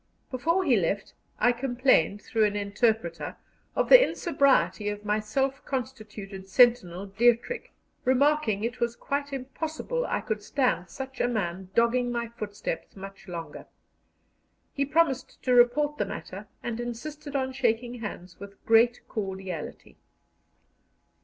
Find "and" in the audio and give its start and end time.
16.63-16.79